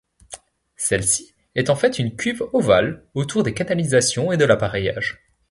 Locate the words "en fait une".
1.69-2.15